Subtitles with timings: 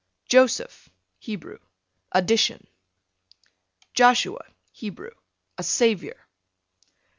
[0.27, 1.59] Joseph, Hebrew,
[2.11, 2.65] addition.
[3.93, 5.13] Joshua, Hebrew,
[5.59, 6.25] a savior.